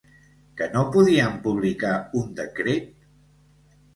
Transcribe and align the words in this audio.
Que 0.61 0.67
no 0.75 0.81
podíem 0.95 1.35
publicar 1.43 1.93
un 2.21 2.33
decret? 2.41 2.91